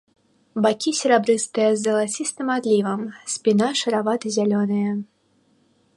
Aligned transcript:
Бакі 0.65 0.93
серабрыстыя 0.99 1.67
з 1.73 1.77
залацістым 1.89 2.47
адлівам, 2.57 3.01
спіна 3.35 3.69
шаравата-зялёная. 3.83 4.91